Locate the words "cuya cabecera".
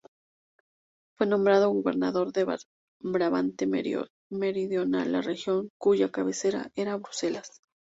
5.77-6.71